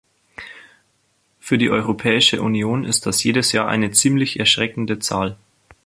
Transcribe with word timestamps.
Für 1.39 1.59
die 1.59 1.69
Europäische 1.69 2.41
Union 2.41 2.85
ist 2.85 3.05
das 3.05 3.23
jedes 3.23 3.51
Jahr 3.51 3.67
eine 3.67 3.91
ziemlich 3.91 4.39
erschreckende 4.39 4.97
Zahl. 4.97 5.37